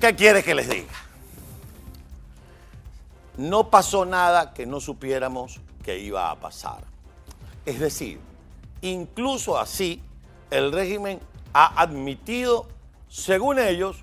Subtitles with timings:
[0.00, 0.94] ¿Qué quiere que les diga?
[3.36, 6.84] No pasó nada que no supiéramos que iba a pasar.
[7.66, 8.18] Es decir,
[8.80, 10.02] incluso así,
[10.50, 11.20] el régimen
[11.52, 12.66] ha admitido,
[13.08, 14.02] según ellos,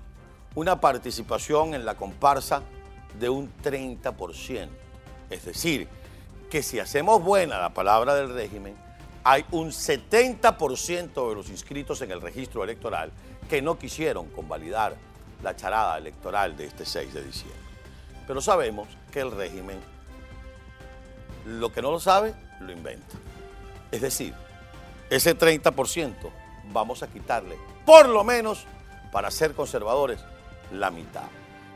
[0.54, 2.62] una participación en la comparsa
[3.18, 4.68] de un 30%.
[5.30, 5.88] Es decir,
[6.48, 8.76] que si hacemos buena la palabra del régimen,
[9.24, 13.10] hay un 70% de los inscritos en el registro electoral
[13.50, 14.96] que no quisieron convalidar
[15.42, 17.58] la charada electoral de este 6 de diciembre.
[18.26, 19.78] Pero sabemos que el régimen,
[21.46, 23.16] lo que no lo sabe, lo inventa.
[23.90, 24.34] Es decir,
[25.10, 26.14] ese 30%
[26.72, 28.66] vamos a quitarle, por lo menos,
[29.10, 30.20] para ser conservadores,
[30.72, 31.24] la mitad.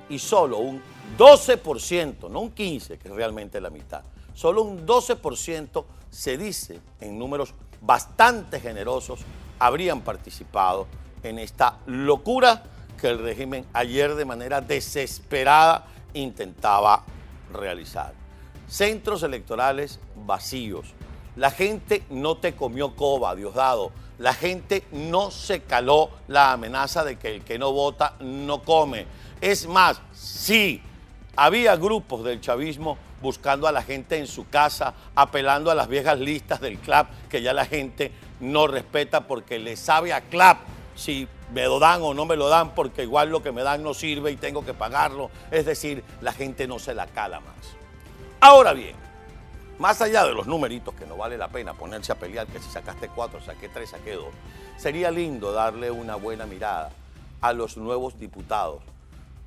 [0.09, 0.83] Y solo un
[1.17, 4.03] 12%, no un 15%, que es realmente la mitad,
[4.35, 9.21] solo un 12% se dice en números bastante generosos
[9.59, 10.87] habrían participado
[11.23, 12.63] en esta locura
[13.03, 17.05] que el régimen ayer de manera desesperada intentaba
[17.53, 18.15] realizar.
[18.69, 20.95] Centros electorales vacíos.
[21.35, 23.91] La gente no te comió coba, Diosdado.
[24.19, 29.07] La gente no se caló la amenaza de que el que no vota no come.
[29.41, 30.81] Es más, sí,
[31.35, 36.21] había grupos del chavismo buscando a la gente en su casa, apelando a las viejas
[36.21, 41.29] listas del CLAP, que ya la gente no respeta porque le sabe a CLAP si
[41.53, 43.95] me lo dan o no me lo dan, porque igual lo que me dan no
[43.95, 45.31] sirve y tengo que pagarlo.
[45.51, 47.55] Es decir, la gente no se la cala más.
[48.41, 48.97] Ahora bien,
[49.79, 52.71] más allá de los numeritos, que no vale la pena ponerse a pelear, que si
[52.71, 54.33] sacaste cuatro, saqué tres, saqué dos,
[54.77, 56.91] sería lindo darle una buena mirada
[57.41, 58.83] a los nuevos diputados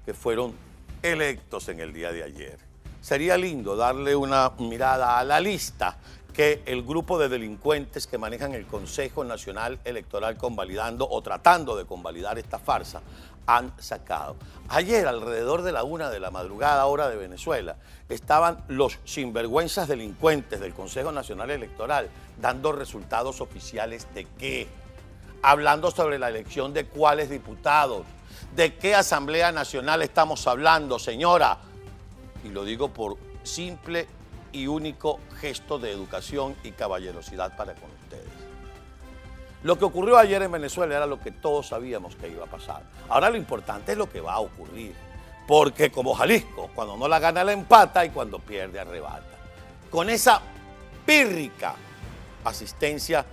[0.05, 0.53] que fueron
[1.01, 2.59] electos en el día de ayer.
[3.01, 5.97] Sería lindo darle una mirada a la lista
[6.35, 11.85] que el grupo de delincuentes que manejan el Consejo Nacional Electoral convalidando o tratando de
[11.85, 13.01] convalidar esta farsa
[13.47, 14.35] han sacado.
[14.67, 17.77] Ayer, alrededor de la una de la madrugada, hora de Venezuela,
[18.09, 22.09] estaban los sinvergüenzas delincuentes del Consejo Nacional Electoral
[22.41, 24.67] dando resultados oficiales de qué,
[25.41, 28.05] hablando sobre la elección de cuáles diputados,
[28.55, 31.59] de qué Asamblea Nacional estamos hablando, señora.
[32.43, 34.07] Y lo digo por simple
[34.55, 38.23] y único gesto de educación y caballerosidad para con ustedes.
[39.63, 42.83] Lo que ocurrió ayer en Venezuela era lo que todos sabíamos que iba a pasar.
[43.09, 44.95] Ahora lo importante es lo que va a ocurrir.
[45.45, 49.25] Porque como Jalisco, cuando no la gana la empata y cuando pierde arrebata.
[49.91, 50.41] Con esa
[51.05, 51.75] pírrica
[52.45, 53.25] asistencia,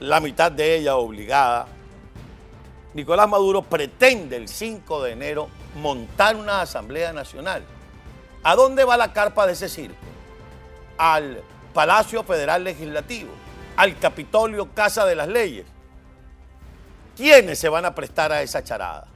[0.00, 1.66] la mitad de ella obligada,
[2.94, 5.48] Nicolás Maduro pretende el 5 de enero
[5.80, 7.62] montar una Asamblea Nacional.
[8.42, 10.03] ¿A dónde va la carpa de ese circo?
[10.98, 13.30] Al Palacio Federal Legislativo,
[13.76, 15.66] al Capitolio Casa de las Leyes.
[17.16, 19.06] ¿Quiénes se van a prestar a esa charada?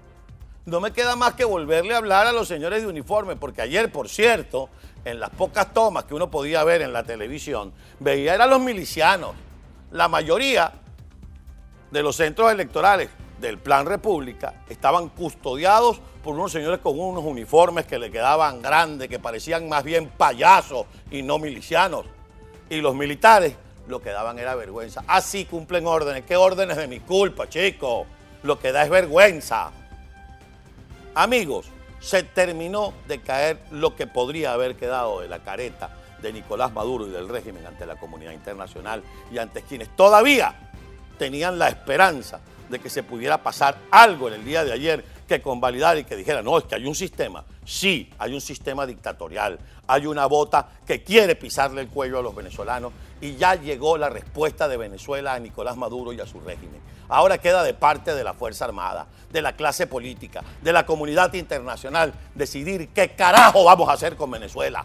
[0.67, 3.91] No me queda más que volverle a hablar a los señores de uniforme, porque ayer,
[3.91, 4.69] por cierto,
[5.05, 9.35] en las pocas tomas que uno podía ver en la televisión, veía a los milicianos.
[9.91, 10.73] La mayoría
[11.91, 13.09] de los centros electorales
[13.41, 19.09] del Plan República estaban custodiados por unos señores con unos uniformes que le quedaban grandes,
[19.09, 22.05] que parecían más bien payasos y no milicianos.
[22.69, 23.55] Y los militares
[23.87, 25.03] lo que daban era vergüenza.
[25.07, 26.25] Así cumplen órdenes.
[26.25, 28.07] ¿Qué órdenes de mi culpa, chicos?
[28.43, 29.71] Lo que da es vergüenza.
[31.15, 31.67] Amigos,
[32.01, 37.07] se terminó de caer lo que podría haber quedado de la careta de Nicolás Maduro
[37.07, 40.55] y del régimen ante la comunidad internacional y ante quienes todavía
[41.19, 45.43] tenían la esperanza de que se pudiera pasar algo en el día de ayer que
[45.43, 47.45] convalidar y que dijera, no, es que hay un sistema.
[47.65, 52.35] Sí, hay un sistema dictatorial, hay una bota que quiere pisarle el cuello a los
[52.35, 56.81] venezolanos y ya llegó la respuesta de Venezuela a Nicolás Maduro y a su régimen.
[57.09, 61.33] Ahora queda de parte de la Fuerza Armada, de la clase política, de la comunidad
[61.35, 64.85] internacional, decidir qué carajo vamos a hacer con Venezuela.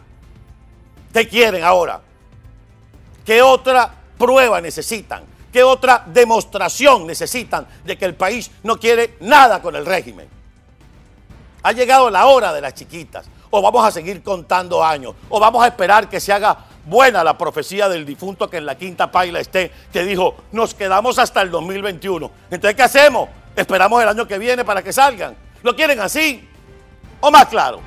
[1.13, 2.01] ¿Qué quieren ahora?
[3.25, 5.32] ¿Qué otra prueba necesitan?
[5.53, 10.27] ¿Qué otra demostración necesitan de que el país no quiere nada con el régimen?
[11.61, 13.27] Ha llegado la hora de las chiquitas.
[13.51, 15.13] O vamos a seguir contando años.
[15.29, 18.75] O vamos a esperar que se haga buena la profecía del difunto que en la
[18.75, 22.31] quinta paila esté, que dijo, nos quedamos hasta el 2021.
[22.49, 23.29] Entonces, ¿qué hacemos?
[23.55, 25.37] Esperamos el año que viene para que salgan.
[25.61, 26.49] ¿Lo quieren así?
[27.21, 27.79] ¿O más claro?